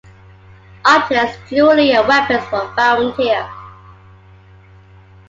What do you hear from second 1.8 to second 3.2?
and weapons were found